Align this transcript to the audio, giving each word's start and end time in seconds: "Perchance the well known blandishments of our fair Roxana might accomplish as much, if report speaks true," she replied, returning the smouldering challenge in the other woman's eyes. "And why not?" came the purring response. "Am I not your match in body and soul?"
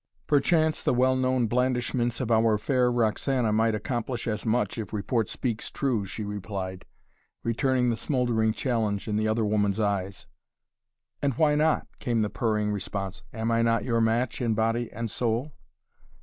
"Perchance 0.25 0.81
the 0.83 0.95
well 0.95 1.15
known 1.15 1.45
blandishments 1.45 2.19
of 2.19 2.31
our 2.31 2.57
fair 2.57 2.91
Roxana 2.91 3.53
might 3.53 3.75
accomplish 3.75 4.27
as 4.27 4.47
much, 4.47 4.79
if 4.79 4.93
report 4.93 5.29
speaks 5.29 5.69
true," 5.69 6.07
she 6.07 6.23
replied, 6.23 6.85
returning 7.43 7.91
the 7.91 7.95
smouldering 7.95 8.51
challenge 8.51 9.07
in 9.07 9.15
the 9.15 9.27
other 9.27 9.45
woman's 9.45 9.79
eyes. 9.79 10.25
"And 11.21 11.35
why 11.35 11.53
not?" 11.53 11.85
came 11.99 12.23
the 12.23 12.31
purring 12.31 12.71
response. 12.71 13.21
"Am 13.31 13.51
I 13.51 13.61
not 13.61 13.83
your 13.85 14.01
match 14.01 14.41
in 14.41 14.55
body 14.55 14.91
and 14.91 15.07
soul?" 15.07 15.53